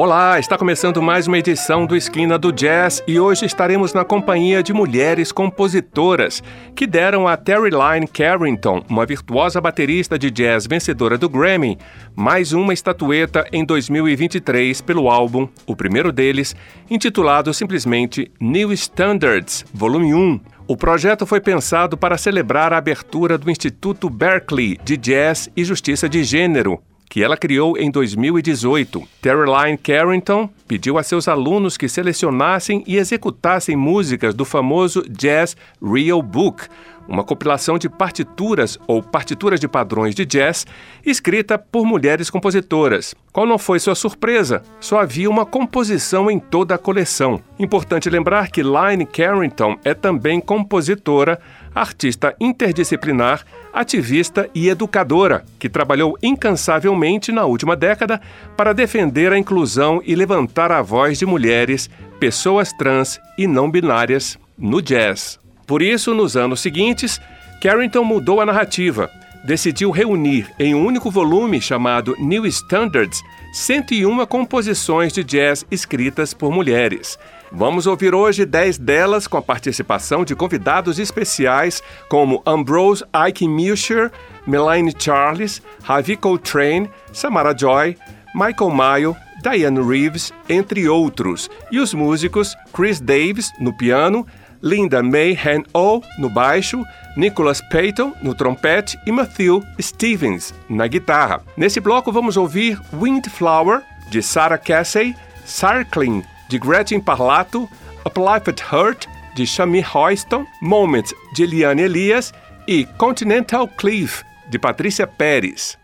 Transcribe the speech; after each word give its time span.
Olá, 0.00 0.38
está 0.38 0.56
começando 0.56 1.02
mais 1.02 1.26
uma 1.26 1.38
edição 1.38 1.84
do 1.84 1.96
Esquina 1.96 2.38
do 2.38 2.52
Jazz 2.52 3.02
e 3.04 3.18
hoje 3.18 3.44
estaremos 3.44 3.92
na 3.92 4.04
companhia 4.04 4.62
de 4.62 4.72
mulheres 4.72 5.32
compositoras 5.32 6.40
que 6.76 6.86
deram 6.86 7.26
a 7.26 7.36
Terry 7.36 7.70
Lyne 7.70 8.06
Carrington, 8.06 8.84
uma 8.88 9.04
virtuosa 9.04 9.60
baterista 9.60 10.16
de 10.16 10.30
jazz 10.30 10.68
vencedora 10.68 11.18
do 11.18 11.28
Grammy, 11.28 11.76
mais 12.14 12.52
uma 12.52 12.72
estatueta 12.72 13.44
em 13.52 13.64
2023 13.64 14.80
pelo 14.82 15.10
álbum, 15.10 15.48
o 15.66 15.74
primeiro 15.74 16.12
deles, 16.12 16.54
intitulado 16.88 17.52
simplesmente 17.52 18.30
New 18.40 18.72
Standards, 18.74 19.64
Volume 19.74 20.14
1. 20.14 20.40
O 20.68 20.76
projeto 20.76 21.26
foi 21.26 21.40
pensado 21.40 21.96
para 21.96 22.16
celebrar 22.16 22.72
a 22.72 22.78
abertura 22.78 23.36
do 23.36 23.50
Instituto 23.50 24.08
Berkeley 24.08 24.78
de 24.84 24.96
Jazz 24.96 25.50
e 25.56 25.64
Justiça 25.64 26.08
de 26.08 26.22
Gênero, 26.22 26.80
que 27.08 27.22
ela 27.22 27.36
criou 27.36 27.76
em 27.78 27.90
2018. 27.90 29.02
Caroline 29.22 29.78
Carrington 29.78 30.48
pediu 30.66 30.98
a 30.98 31.02
seus 31.02 31.26
alunos 31.28 31.76
que 31.76 31.88
selecionassem 31.88 32.84
e 32.86 32.96
executassem 32.96 33.76
músicas 33.76 34.34
do 34.34 34.44
famoso 34.44 35.02
Jazz 35.08 35.56
Real 35.82 36.22
Book, 36.22 36.66
uma 37.08 37.24
compilação 37.24 37.78
de 37.78 37.88
partituras 37.88 38.78
ou 38.86 39.02
partituras 39.02 39.58
de 39.58 39.66
padrões 39.66 40.14
de 40.14 40.26
jazz 40.26 40.66
escrita 41.04 41.58
por 41.58 41.86
mulheres 41.86 42.28
compositoras. 42.28 43.14
Qual 43.32 43.46
não 43.46 43.56
foi 43.56 43.78
sua 43.78 43.94
surpresa? 43.94 44.62
Só 44.78 45.00
havia 45.00 45.30
uma 45.30 45.46
composição 45.46 46.30
em 46.30 46.38
toda 46.38 46.74
a 46.74 46.78
coleção. 46.78 47.40
Importante 47.58 48.10
lembrar 48.10 48.50
que 48.50 48.62
Line 48.62 49.06
Carrington 49.06 49.78
é 49.82 49.94
também 49.94 50.38
compositora, 50.38 51.40
artista 51.74 52.36
interdisciplinar, 52.38 53.44
ativista 53.78 54.50
e 54.54 54.68
educadora, 54.68 55.44
que 55.58 55.68
trabalhou 55.68 56.18
incansavelmente 56.22 57.30
na 57.30 57.44
última 57.44 57.76
década 57.76 58.20
para 58.56 58.74
defender 58.74 59.32
a 59.32 59.38
inclusão 59.38 60.02
e 60.04 60.14
levantar 60.14 60.72
a 60.72 60.82
voz 60.82 61.18
de 61.18 61.26
mulheres, 61.26 61.88
pessoas 62.18 62.72
trans 62.72 63.20
e 63.38 63.46
não 63.46 63.70
binárias 63.70 64.38
no 64.58 64.82
jazz. 64.82 65.38
Por 65.66 65.80
isso, 65.80 66.12
nos 66.14 66.36
anos 66.36 66.60
seguintes, 66.60 67.20
Carrington 67.62 68.02
mudou 68.02 68.40
a 68.40 68.46
narrativa. 68.46 69.10
Decidiu 69.44 69.90
reunir 69.90 70.50
em 70.58 70.74
um 70.74 70.84
único 70.84 71.10
volume 71.10 71.60
chamado 71.60 72.16
New 72.18 72.46
Standards 72.46 73.22
101 73.52 74.26
composições 74.26 75.12
de 75.12 75.22
jazz 75.22 75.64
escritas 75.70 76.34
por 76.34 76.50
mulheres. 76.50 77.18
Vamos 77.50 77.86
ouvir 77.86 78.14
hoje 78.14 78.44
10 78.44 78.78
delas 78.78 79.26
com 79.26 79.38
a 79.38 79.42
participação 79.42 80.24
de 80.24 80.36
convidados 80.36 80.98
especiais 80.98 81.82
como 82.08 82.42
Ambrose 82.44 83.04
Ike 83.28 83.48
Milcher, 83.48 84.12
Melaine 84.46 84.92
Charles, 84.96 85.62
Ravi 85.82 86.16
Coltrane, 86.16 86.90
Samara 87.12 87.56
Joy, 87.56 87.96
Michael 88.34 88.70
Mayo, 88.70 89.16
Diane 89.42 89.80
Reeves, 89.80 90.32
entre 90.48 90.88
outros, 90.88 91.48
e 91.72 91.78
os 91.78 91.94
músicos 91.94 92.54
Chris 92.72 93.00
Davis 93.00 93.50
no 93.58 93.74
piano, 93.76 94.26
Linda 94.62 95.02
May 95.02 95.32
Han-Oh 95.32 96.02
no 96.18 96.28
baixo, 96.28 96.84
Nicholas 97.16 97.62
Payton 97.70 98.12
no 98.20 98.34
trompete 98.34 98.98
e 99.06 99.12
Matthew 99.12 99.62
Stevens 99.80 100.52
na 100.68 100.86
guitarra. 100.86 101.42
Nesse 101.56 101.80
bloco 101.80 102.12
vamos 102.12 102.36
ouvir 102.36 102.78
Windflower 102.92 103.82
de 104.10 104.22
Sarah 104.22 104.58
Casey, 104.58 105.14
Circling 105.46 106.22
de 106.48 106.58
Gretchen 106.58 107.00
Parlato, 107.00 107.68
Uplifted 108.04 108.60
Hurt 108.60 109.06
de 109.34 109.44
Shami 109.44 109.80
Royston, 109.80 110.46
Moments 110.60 111.14
de 111.34 111.44
Eliane 111.44 111.82
Elias 111.82 112.32
e 112.66 112.84
Continental 112.98 113.68
Cliff 113.68 114.22
de 114.48 114.58
Patrícia 114.58 115.06
Pérez. 115.06 115.78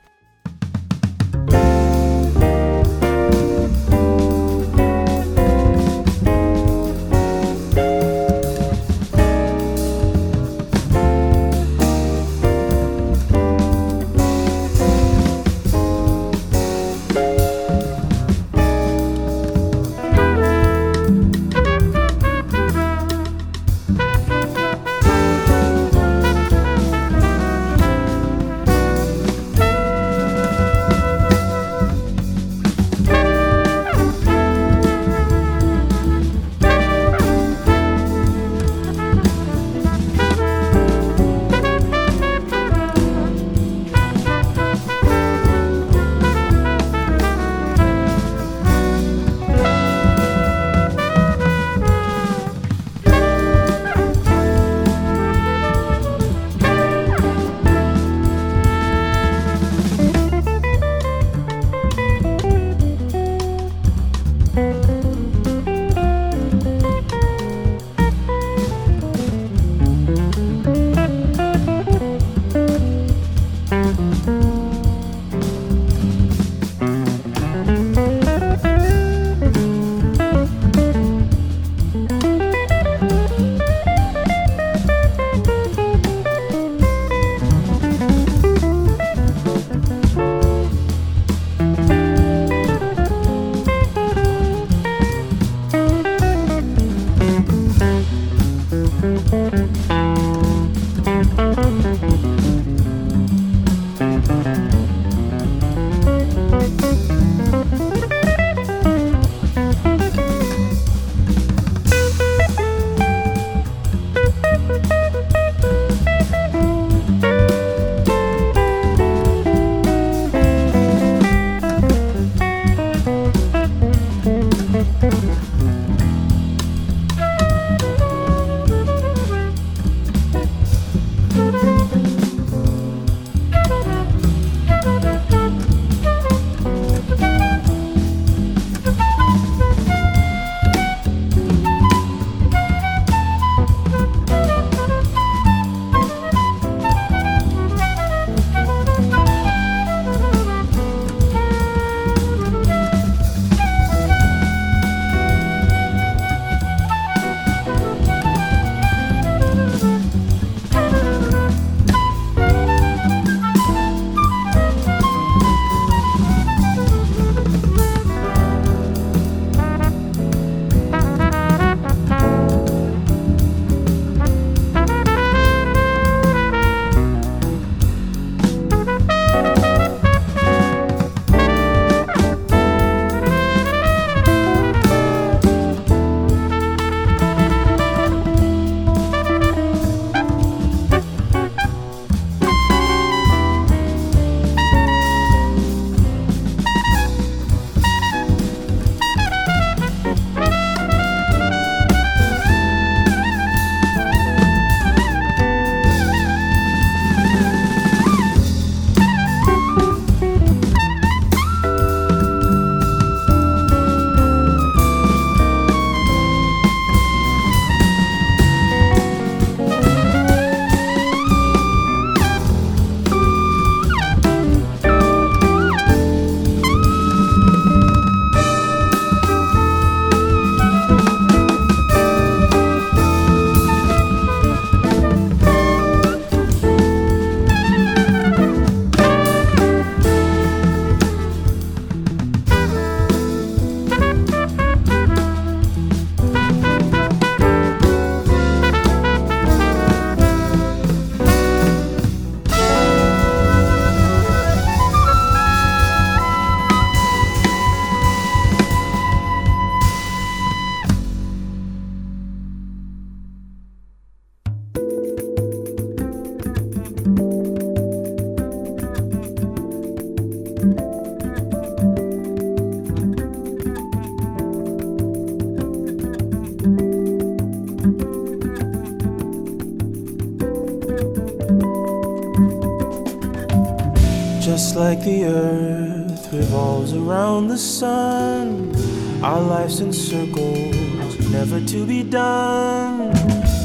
Just 284.74 284.86
like 284.88 285.04
the 285.04 285.24
earth 285.26 286.32
revolves 286.32 286.94
around 286.94 287.46
the 287.46 287.56
sun, 287.56 288.74
our 289.22 289.40
life's 289.40 289.78
in 289.78 289.92
circles, 289.92 291.30
never 291.30 291.60
to 291.60 291.86
be 291.86 292.02
done. 292.02 293.12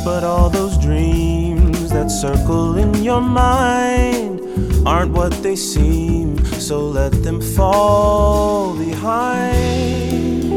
But 0.06 0.23
all 0.23 0.51
those 0.51 0.77
dreams 0.77 1.89
that 1.89 2.11
circle 2.11 2.77
in 2.77 2.94
your 3.03 3.21
mind 3.21 4.39
aren't 4.88 5.13
what 5.13 5.31
they 5.41 5.56
seem, 5.56 6.38
so 6.45 6.79
let 6.88 7.23
them 7.23 7.41
fall 7.41 8.77
behind. 8.77 10.51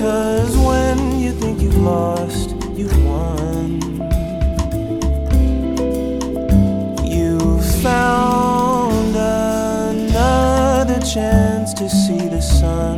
Cause 0.00 0.56
when 0.56 1.20
you 1.20 1.32
think 1.32 1.60
you've 1.60 1.76
lost, 1.76 2.56
you've 2.74 3.04
won. 3.04 3.82
You 7.04 7.60
found 7.82 8.47
chance 11.18 11.74
to 11.74 11.88
see 11.88 12.28
the 12.28 12.40
sun. 12.40 12.96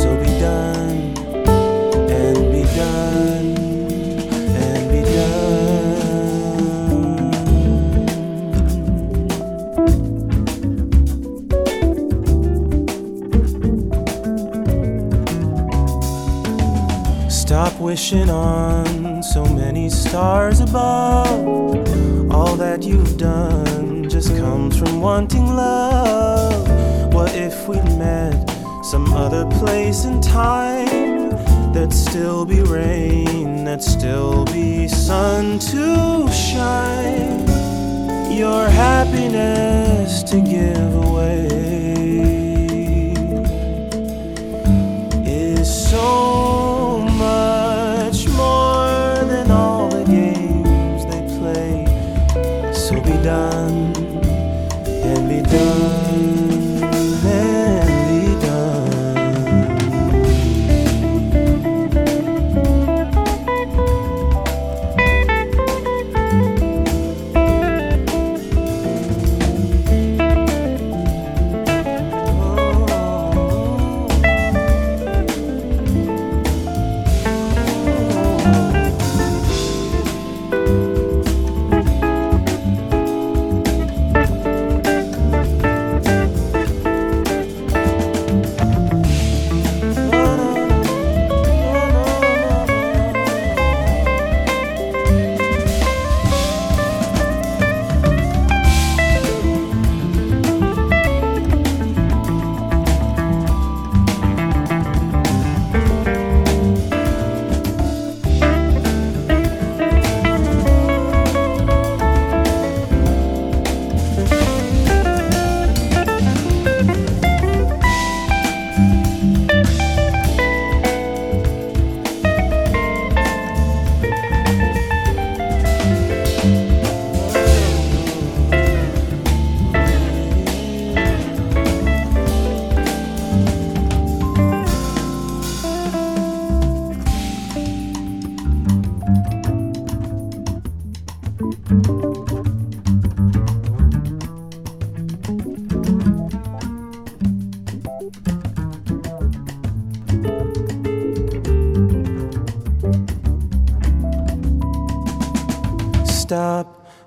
So 0.00 0.08
be 0.22 0.30
done 0.38 1.12
and 2.18 2.36
be 2.52 2.62
done 2.76 3.46
and 4.62 4.82
be 4.92 5.00
done. 5.18 5.50
Stop 17.28 17.80
wishing 17.80 18.30
on 18.30 19.22
so 19.24 19.44
many 19.44 19.90
stars 19.90 20.60
above. 20.60 21.48
All 22.30 22.54
that 22.56 22.84
you've 22.84 23.16
done 23.18 23.83
just 24.24 24.36
comes 24.38 24.78
from 24.78 25.00
wanting 25.00 25.46
love. 25.46 27.12
What 27.12 27.34
if 27.34 27.68
we 27.68 27.76
met 27.96 28.48
some 28.82 29.12
other 29.12 29.44
place 29.58 30.04
and 30.04 30.22
time? 30.22 31.30
There'd 31.72 31.92
still 31.92 32.44
be 32.44 32.62
rain, 32.62 33.64
there'd 33.64 33.82
still 33.82 34.44
be 34.46 34.88
sun 34.88 35.58
to 35.70 36.30
shine. 36.32 37.46
Your 38.30 38.68
happiness 38.68 40.22
to 40.24 40.40
give 40.40 40.94
away 41.04 42.33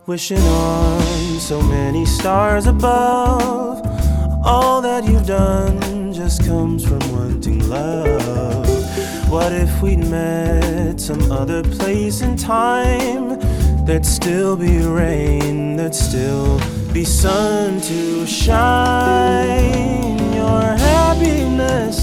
wishing 0.08 0.40
on 0.40 1.02
so 1.38 1.62
many 1.62 2.06
stars 2.06 2.66
above. 2.66 3.86
All 4.42 4.82
that 4.82 5.04
you've 5.04 5.28
done 5.28 6.14
just 6.14 6.46
comes 6.46 6.86
from 6.88 7.00
wanting 7.12 7.68
love. 7.68 8.66
What 9.30 9.52
if 9.52 9.82
we'd 9.82 10.08
met 10.08 11.02
some 11.02 11.30
other 11.30 11.62
place 11.62 12.22
and 12.22 12.40
time? 12.40 13.38
There'd 13.86 14.06
still 14.06 14.56
be 14.56 14.80
rain, 14.80 15.76
there'd 15.76 15.94
still 15.94 16.62
be 16.94 17.04
sun 17.04 17.82
to 17.82 18.26
shine. 18.26 20.18
Your 20.34 20.62
happiness 20.62 21.97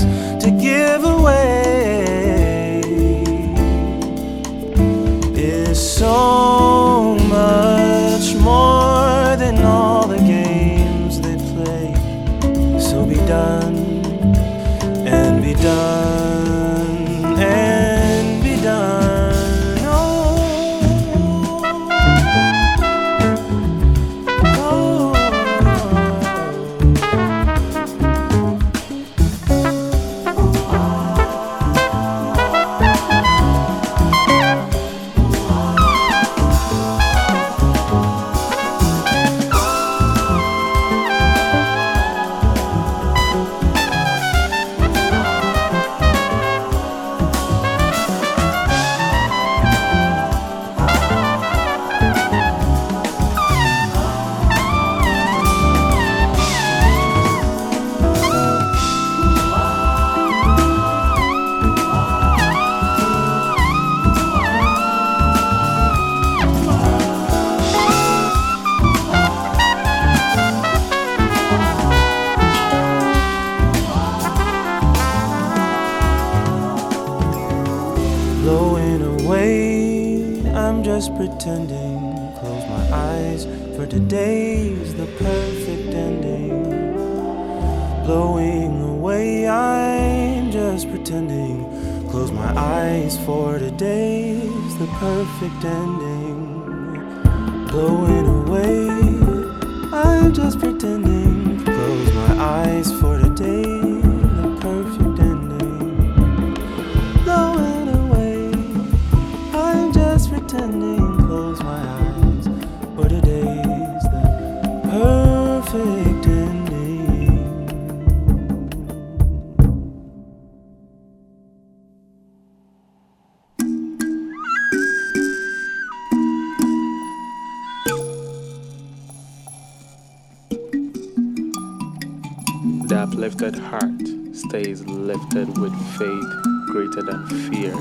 heart 133.58 134.34
stays 134.34 134.84
lifted 134.86 135.58
with 135.58 135.74
faith 135.96 136.44
greater 136.66 137.02
than 137.02 137.26
fear. 137.50 137.76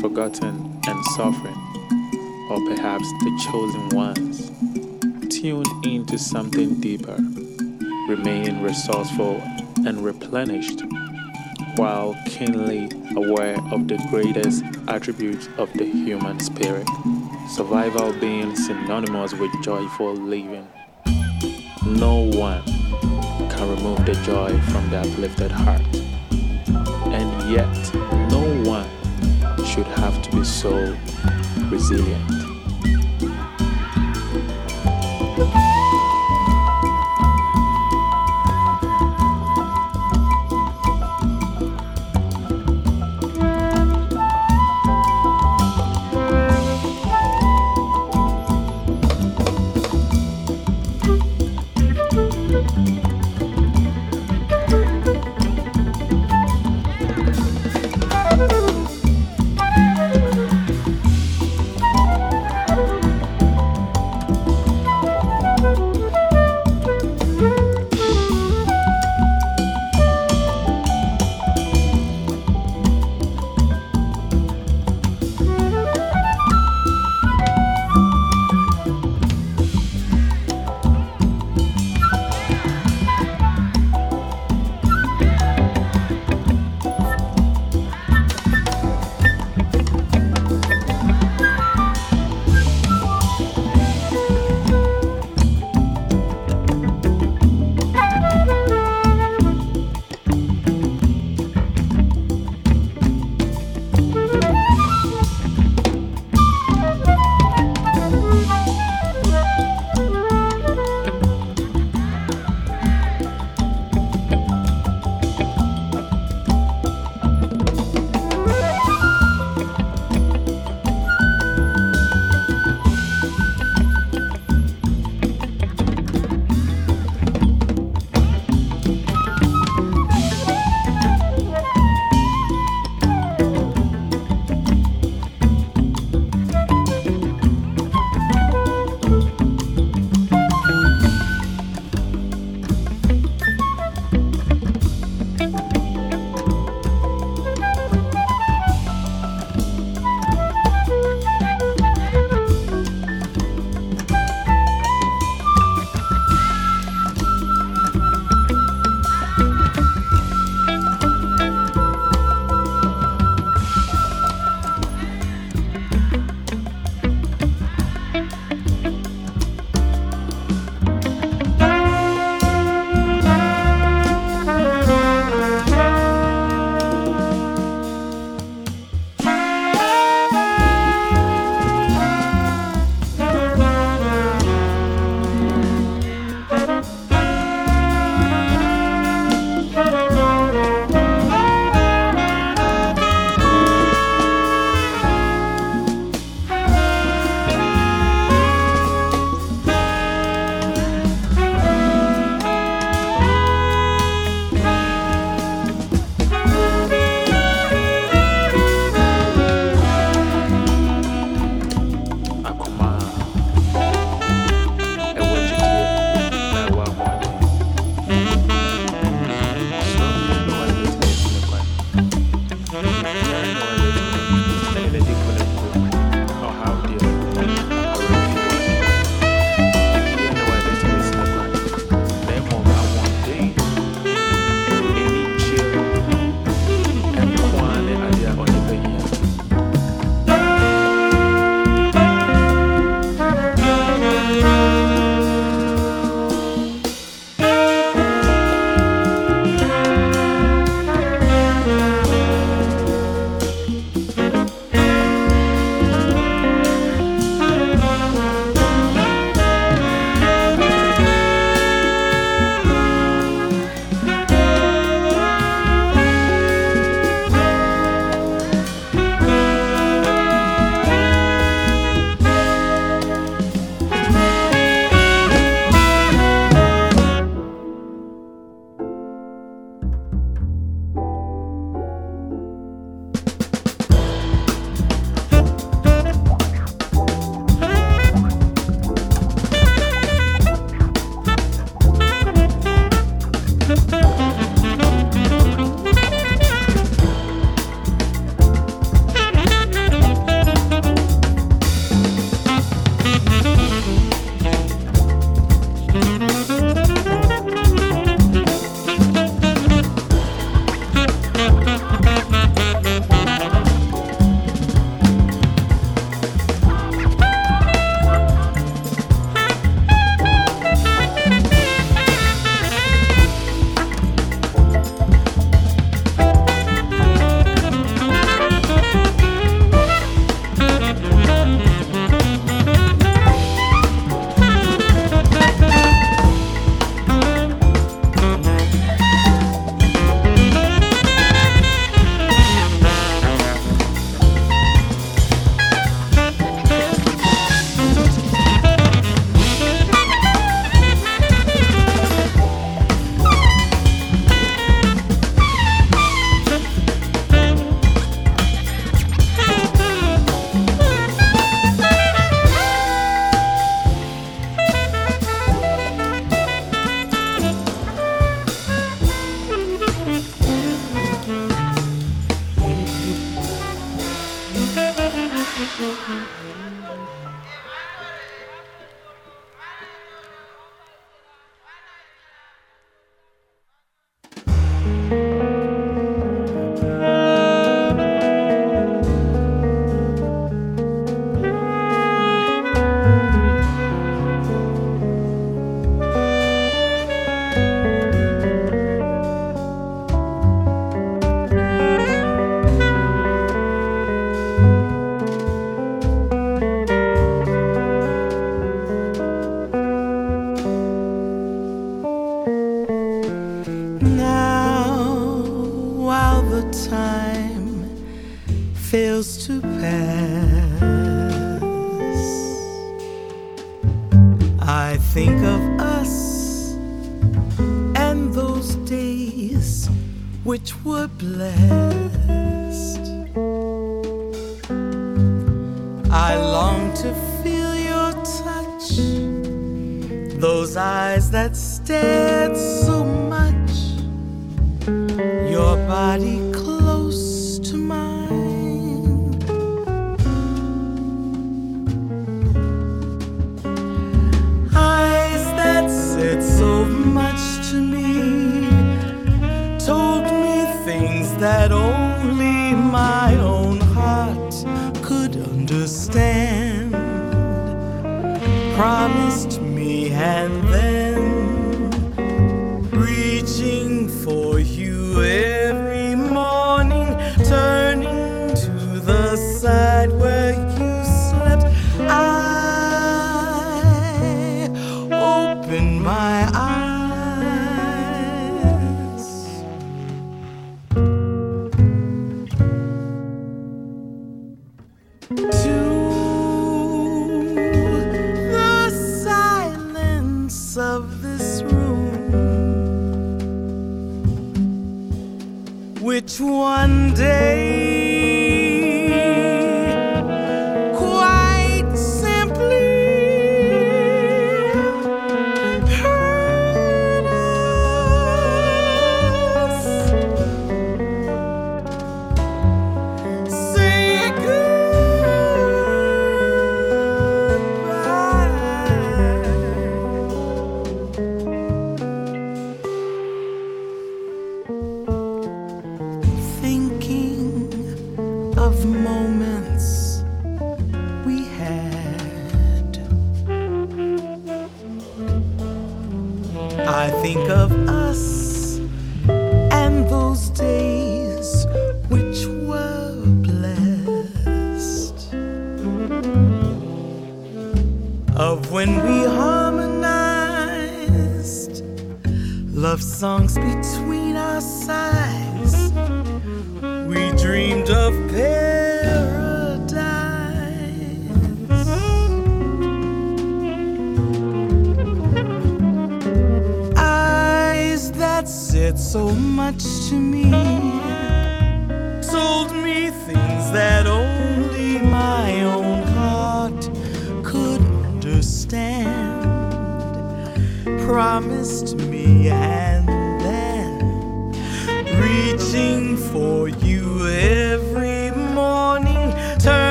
Forgotten 0.00 0.80
and 0.86 1.04
suffering, 1.16 1.56
or 2.50 2.60
perhaps 2.74 3.04
the 3.20 3.48
chosen 3.50 3.88
ones, 3.90 4.50
tuned 5.28 5.68
into 5.86 6.18
something 6.18 6.80
deeper, 6.80 7.16
remaining 8.08 8.62
resourceful 8.62 9.40
and 9.86 10.04
replenished, 10.04 10.82
while 11.76 12.16
keenly 12.26 12.88
aware 13.16 13.56
of 13.72 13.88
the 13.88 13.96
greatest 14.10 14.64
attributes 14.88 15.48
of 15.58 15.72
the 15.74 15.84
human 15.84 16.40
spirit. 16.40 16.86
Survival 17.48 18.12
being 18.20 18.54
synonymous 18.56 19.32
with 19.34 19.50
joyful 19.62 20.14
living. 20.14 20.66
No 21.84 22.28
one 22.34 22.75
remove 23.66 24.04
the 24.06 24.14
joy 24.24 24.58
from 24.70 24.88
the 24.90 24.98
uplifted 24.98 25.50
heart. 25.50 25.82
And 27.12 27.50
yet, 27.50 27.94
no 28.30 28.42
one 28.64 28.88
should 29.64 29.86
have 29.86 30.22
to 30.22 30.36
be 30.36 30.44
so 30.44 30.96
resilient. 31.70 32.46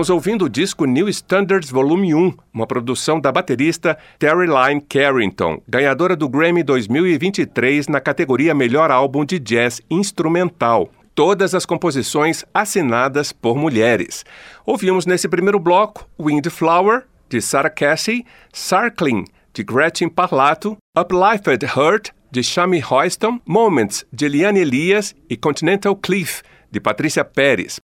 Estamos 0.00 0.08
ouvindo 0.16 0.46
o 0.46 0.48
disco 0.48 0.86
New 0.86 1.10
Standards 1.10 1.70
Volume 1.70 2.14
1, 2.14 2.32
uma 2.54 2.66
produção 2.66 3.20
da 3.20 3.30
baterista 3.30 3.98
Terry 4.18 4.46
Lyne 4.46 4.80
Carrington, 4.80 5.60
ganhadora 5.68 6.16
do 6.16 6.26
Grammy 6.26 6.62
2023 6.62 7.86
na 7.86 8.00
categoria 8.00 8.54
Melhor 8.54 8.90
Álbum 8.90 9.26
de 9.26 9.38
Jazz 9.38 9.82
Instrumental. 9.90 10.88
Todas 11.14 11.54
as 11.54 11.66
composições 11.66 12.46
assinadas 12.54 13.30
por 13.30 13.58
mulheres. 13.58 14.24
Ouvimos 14.64 15.04
nesse 15.04 15.28
primeiro 15.28 15.60
bloco 15.60 16.08
Windflower, 16.18 17.02
de 17.28 17.42
Sarah 17.42 17.68
Cassie, 17.68 18.24
Sarkling, 18.54 19.26
de 19.52 19.62
Gretchen 19.62 20.08
Parlato, 20.08 20.78
Uplifted 20.98 21.66
Hurt, 21.76 22.08
de 22.30 22.42
Shami 22.42 22.78
Royston, 22.78 23.38
Moments, 23.44 24.06
de 24.10 24.28
Liane 24.28 24.60
Elias 24.60 25.14
e 25.28 25.36
Continental 25.36 25.94
Cliff, 25.94 26.40
de 26.70 26.80
Patrícia 26.80 27.22
Pérez. 27.22 27.80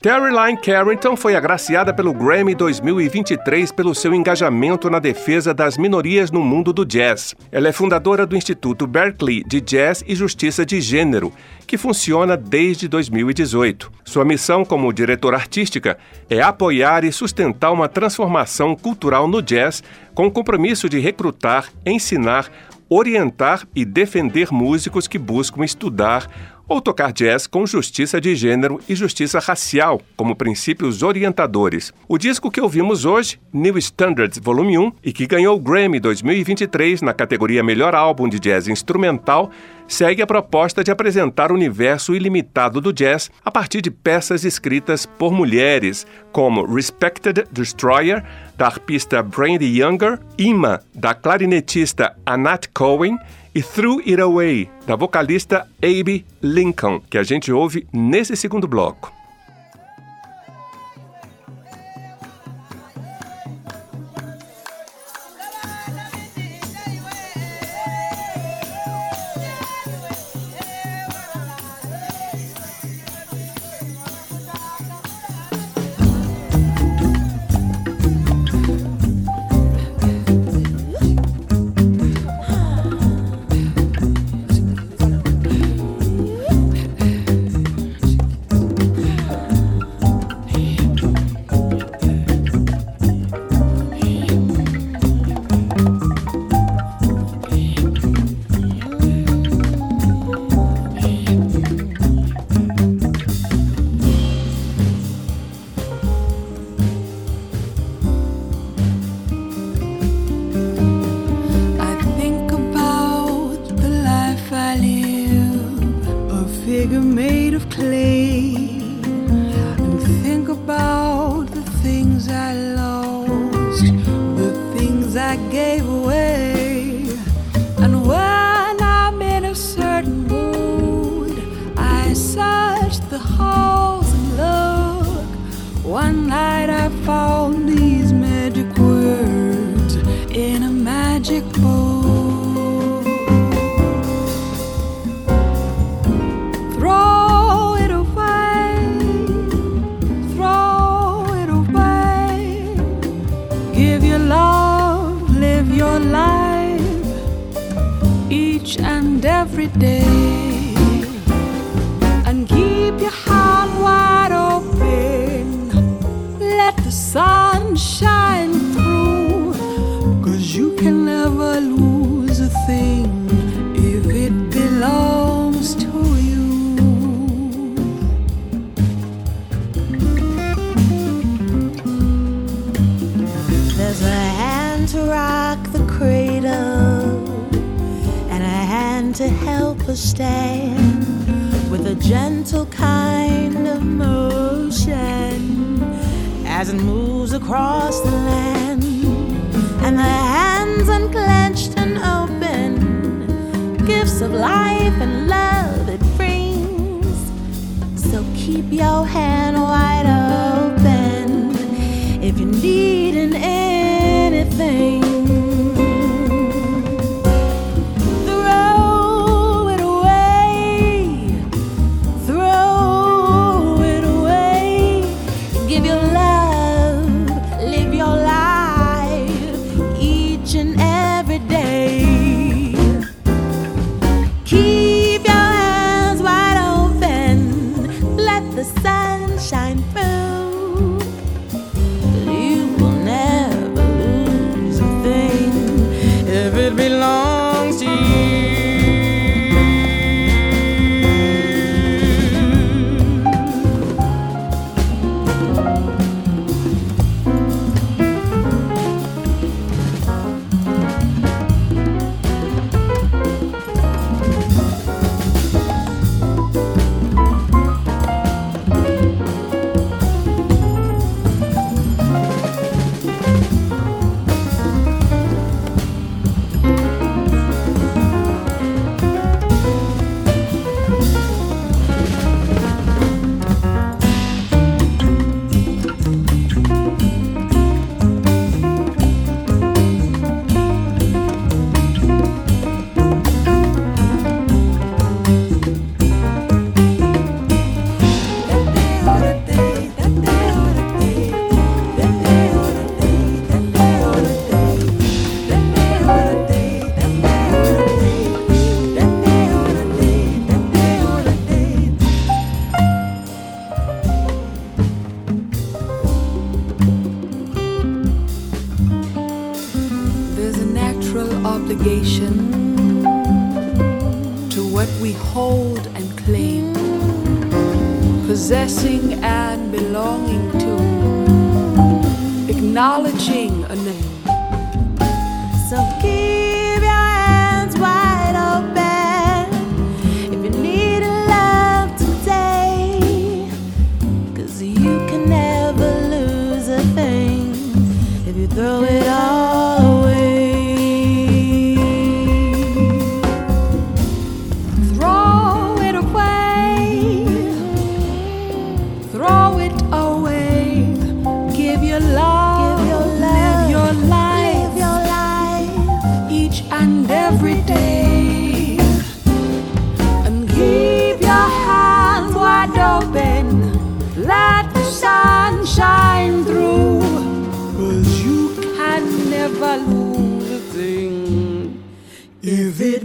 Caroline 0.00 0.56
Carrington 0.56 1.16
foi 1.16 1.34
agraciada 1.34 1.92
pelo 1.92 2.14
Grammy 2.14 2.54
2023 2.54 3.72
pelo 3.72 3.92
seu 3.96 4.14
engajamento 4.14 4.88
na 4.88 5.00
defesa 5.00 5.52
das 5.52 5.76
minorias 5.76 6.30
no 6.30 6.40
mundo 6.40 6.72
do 6.72 6.84
jazz. 6.84 7.34
Ela 7.50 7.66
é 7.66 7.72
fundadora 7.72 8.24
do 8.24 8.36
Instituto 8.36 8.86
Berkeley 8.86 9.42
de 9.44 9.60
Jazz 9.60 10.04
e 10.06 10.14
Justiça 10.14 10.64
de 10.64 10.80
Gênero, 10.80 11.32
que 11.66 11.76
funciona 11.76 12.36
desde 12.36 12.86
2018. 12.86 13.90
Sua 14.04 14.24
missão 14.24 14.64
como 14.64 14.92
diretora 14.92 15.36
artística 15.36 15.98
é 16.30 16.40
apoiar 16.40 17.02
e 17.02 17.10
sustentar 17.10 17.72
uma 17.72 17.88
transformação 17.88 18.76
cultural 18.76 19.26
no 19.26 19.42
jazz 19.42 19.82
com 20.14 20.28
o 20.28 20.30
compromisso 20.30 20.88
de 20.88 21.00
recrutar, 21.00 21.70
ensinar, 21.84 22.48
orientar 22.88 23.66
e 23.74 23.84
defender 23.84 24.52
músicos 24.52 25.08
que 25.08 25.18
buscam 25.18 25.64
estudar 25.64 26.28
ou 26.68 26.80
tocar 26.80 27.12
jazz 27.12 27.46
com 27.46 27.66
justiça 27.66 28.20
de 28.20 28.36
gênero 28.36 28.78
e 28.88 28.94
justiça 28.94 29.38
racial 29.38 30.00
como 30.16 30.36
princípios 30.36 31.02
orientadores. 31.02 31.92
O 32.06 32.18
disco 32.18 32.50
que 32.50 32.60
ouvimos 32.60 33.04
hoje, 33.04 33.40
New 33.52 33.78
Standards 33.78 34.38
Volume 34.38 34.78
1, 34.78 34.92
e 35.02 35.12
que 35.12 35.26
ganhou 35.26 35.56
o 35.56 35.60
Grammy 35.60 35.98
2023 35.98 37.00
na 37.00 37.14
categoria 37.14 37.64
Melhor 37.64 37.94
Álbum 37.94 38.28
de 38.28 38.38
Jazz 38.38 38.68
Instrumental, 38.68 39.50
segue 39.88 40.20
a 40.20 40.26
proposta 40.26 40.84
de 40.84 40.90
apresentar 40.90 41.50
o 41.50 41.54
universo 41.54 42.14
ilimitado 42.14 42.80
do 42.80 42.92
jazz 42.92 43.30
a 43.42 43.50
partir 43.50 43.80
de 43.80 43.90
peças 43.90 44.44
escritas 44.44 45.06
por 45.06 45.32
mulheres, 45.32 46.06
como 46.30 46.66
Respected 46.66 47.46
Destroyer, 47.50 48.22
da 48.56 48.66
arpista 48.66 49.22
Brandy 49.22 49.80
Younger, 49.80 50.20
Ima, 50.36 50.82
da 50.94 51.14
clarinetista 51.14 52.14
Anat 52.26 52.68
Cohen 52.74 53.16
e 53.58 53.62
Threw 53.62 53.98
It 53.98 54.20
Away, 54.20 54.70
da 54.86 54.94
vocalista 54.94 55.66
Abe 55.82 56.24
Lincoln, 56.40 57.00
que 57.10 57.18
a 57.18 57.24
gente 57.24 57.50
ouve 57.50 57.88
nesse 57.92 58.36
segundo 58.36 58.68
bloco. 58.68 59.17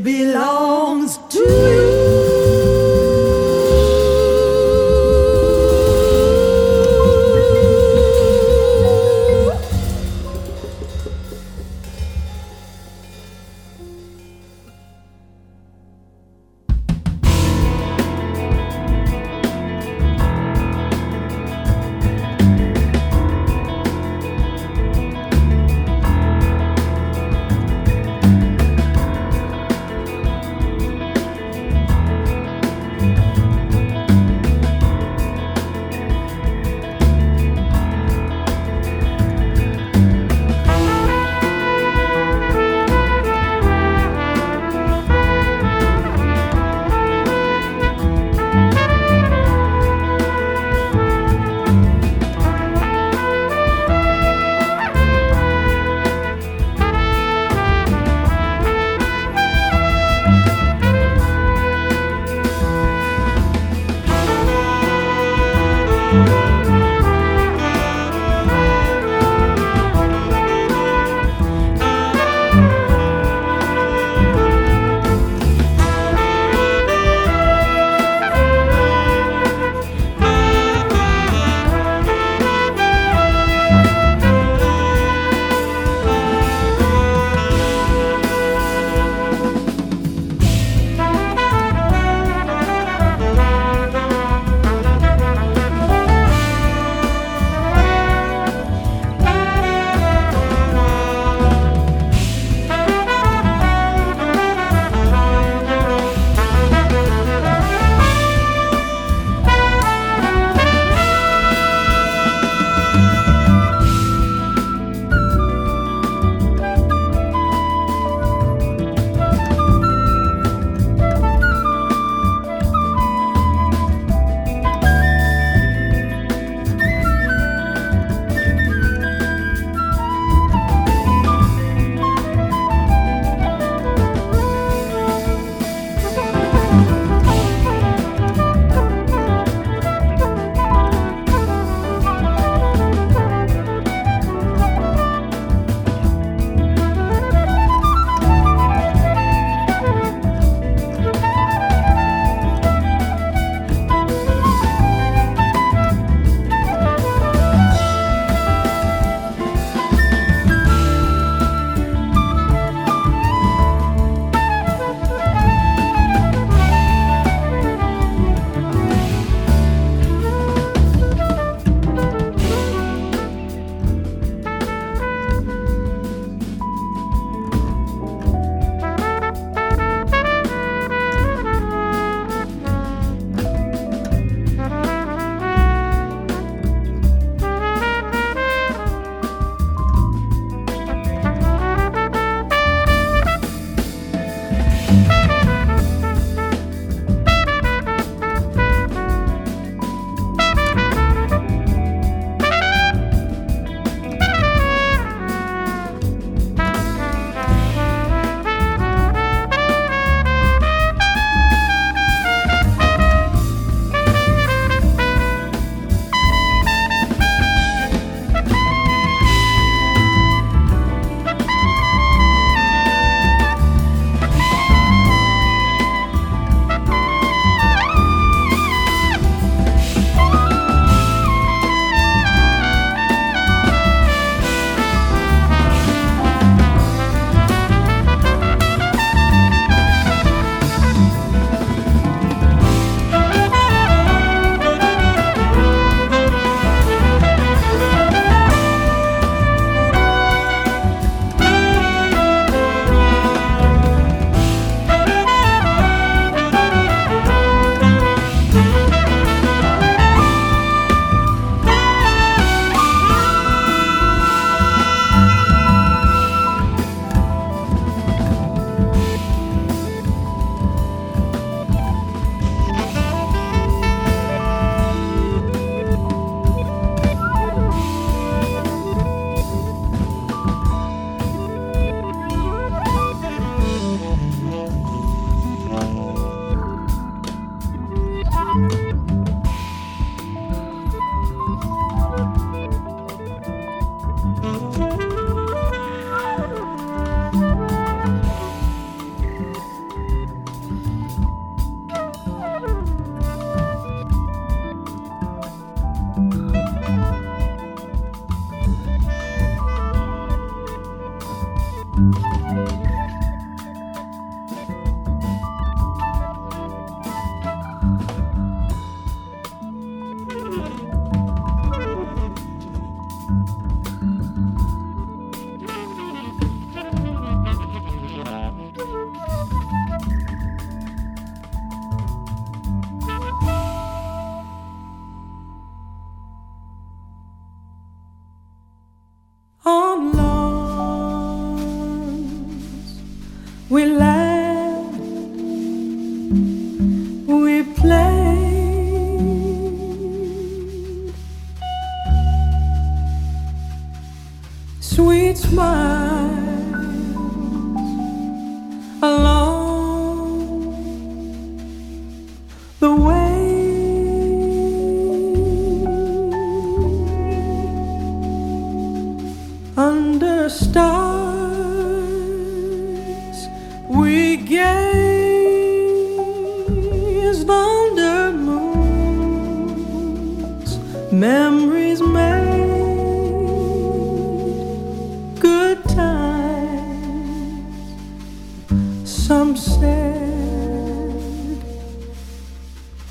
Belongs 0.03 1.02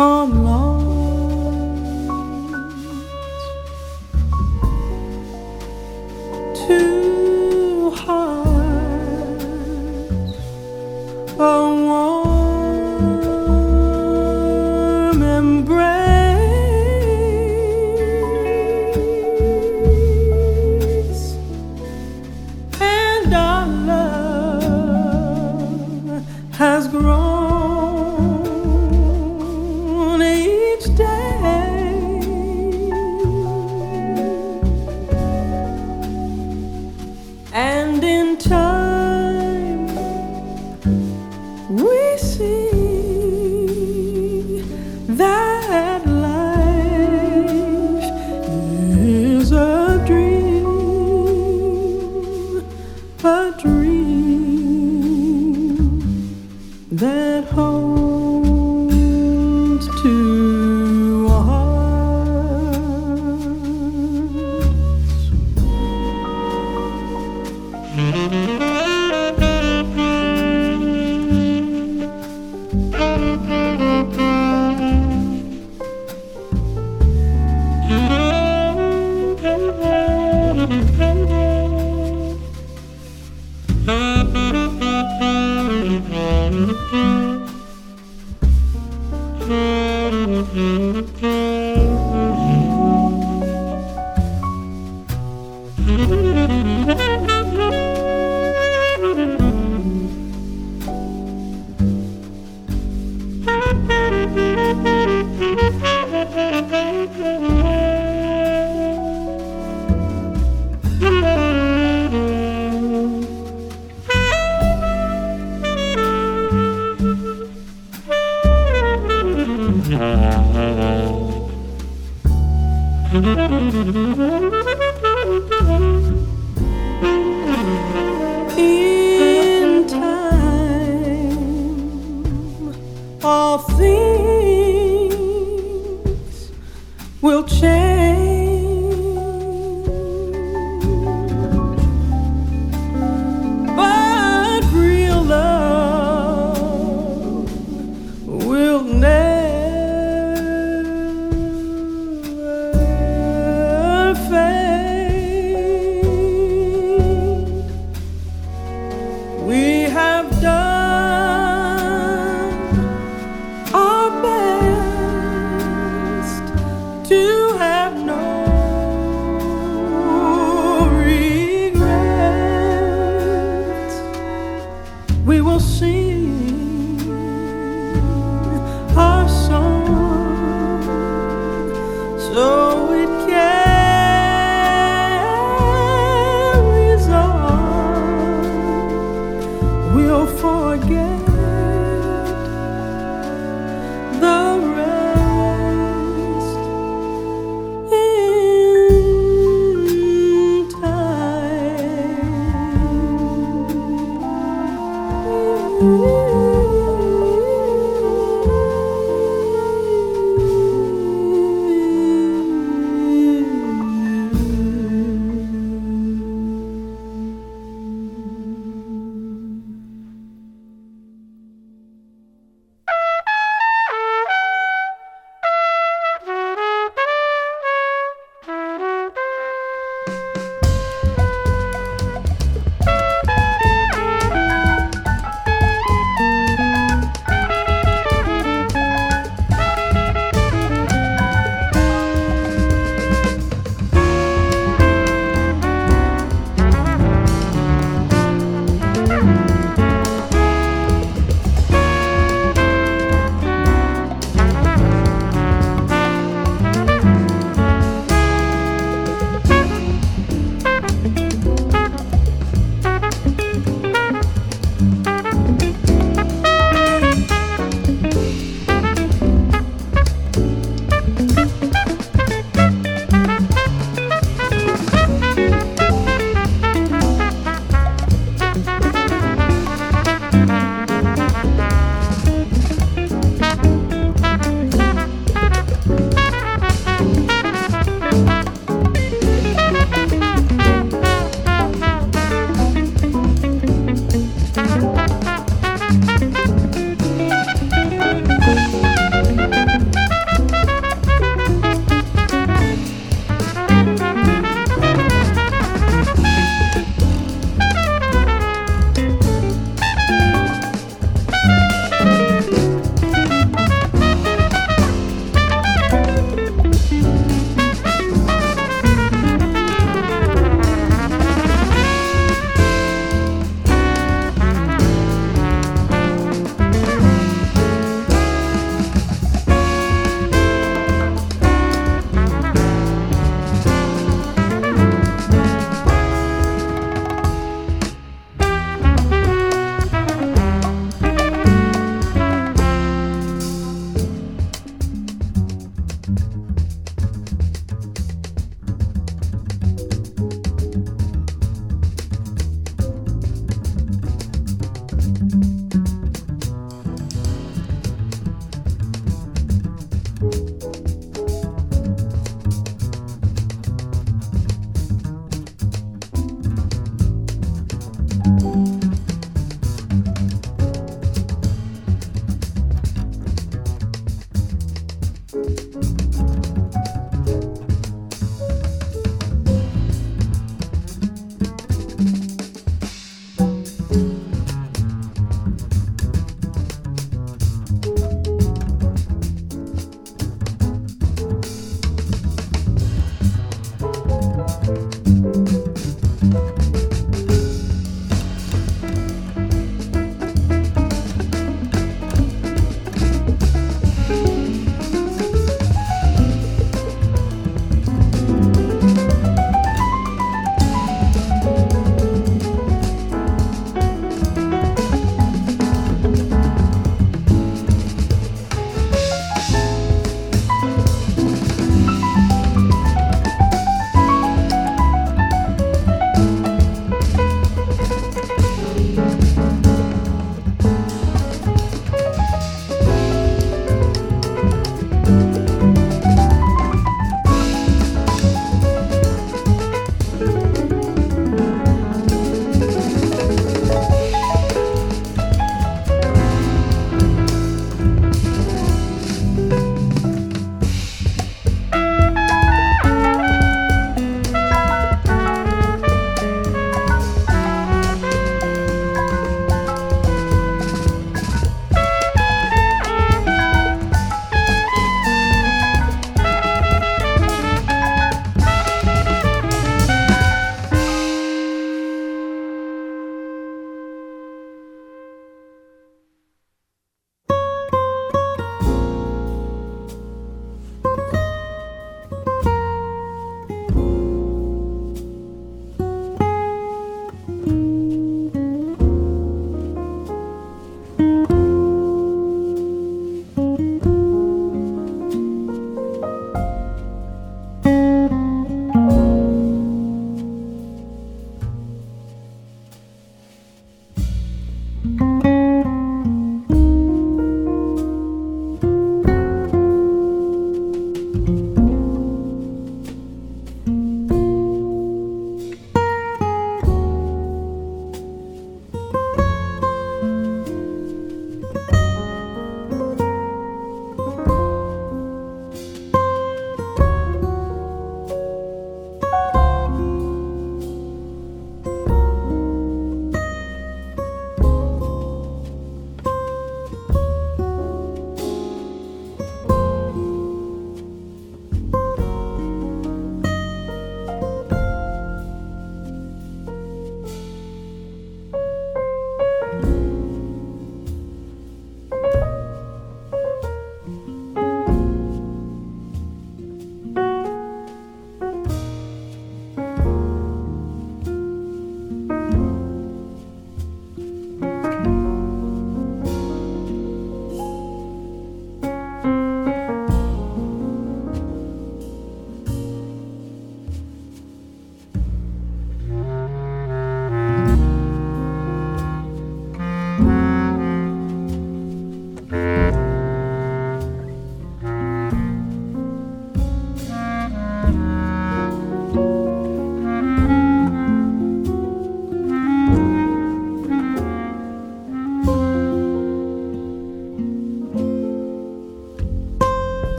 I'm 0.00 0.44
lost. 0.44 0.89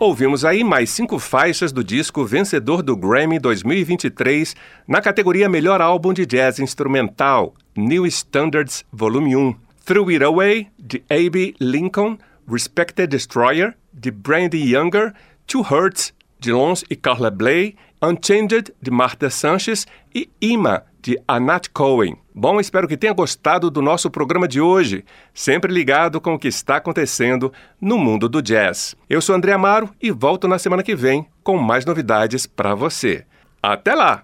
Ouvimos 0.00 0.44
aí 0.44 0.62
mais 0.62 0.90
cinco 0.90 1.18
faixas 1.18 1.72
do 1.72 1.82
disco 1.82 2.24
vencedor 2.24 2.84
do 2.84 2.96
Grammy 2.96 3.40
2023 3.40 4.54
na 4.86 5.00
categoria 5.00 5.48
Melhor 5.48 5.80
Álbum 5.80 6.12
de 6.12 6.24
Jazz 6.24 6.60
Instrumental, 6.60 7.52
New 7.76 8.06
Standards 8.06 8.84
Volume 8.92 9.34
1. 9.34 9.56
Threw 9.84 10.08
It 10.10 10.22
Away, 10.22 10.68
de 10.78 11.02
A.B. 11.10 11.56
Lincoln, 11.58 12.16
Respected 12.48 13.08
Destroyer, 13.08 13.74
de 13.92 14.12
Brandy 14.12 14.72
Younger, 14.72 15.14
Two 15.48 15.62
Hurts, 15.62 16.14
de 16.38 16.52
Lons 16.52 16.84
e 16.88 16.94
Carla 16.94 17.28
Bley, 17.28 17.74
Unchanged, 18.00 18.72
de 18.80 18.92
Martha 18.92 19.28
Sanchez 19.28 19.84
e 20.14 20.30
Ima, 20.40 20.84
de 21.08 21.18
Anat 21.26 21.70
Cohen. 21.72 22.18
Bom, 22.34 22.60
espero 22.60 22.86
que 22.86 22.94
tenha 22.94 23.14
gostado 23.14 23.70
do 23.70 23.80
nosso 23.80 24.10
programa 24.10 24.46
de 24.46 24.60
hoje, 24.60 25.06
sempre 25.32 25.72
ligado 25.72 26.20
com 26.20 26.34
o 26.34 26.38
que 26.38 26.48
está 26.48 26.76
acontecendo 26.76 27.50
no 27.80 27.96
mundo 27.96 28.28
do 28.28 28.42
jazz. 28.42 28.94
Eu 29.08 29.22
sou 29.22 29.34
André 29.34 29.52
Amaro 29.52 29.88
e 30.02 30.10
volto 30.10 30.46
na 30.46 30.58
semana 30.58 30.82
que 30.82 30.94
vem 30.94 31.26
com 31.42 31.56
mais 31.56 31.86
novidades 31.86 32.46
para 32.46 32.74
você. 32.74 33.24
Até 33.62 33.94
lá! 33.94 34.22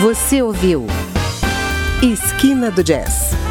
Você 0.00 0.40
ouviu 0.40 0.86
Esquina 2.02 2.70
do 2.70 2.82
Jazz 2.82 3.43